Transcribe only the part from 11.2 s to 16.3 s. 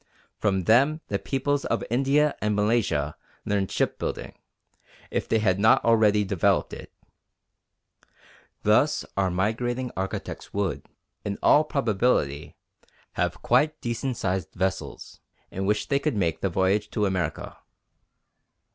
in all probability, have quite decent sized vessels in which they could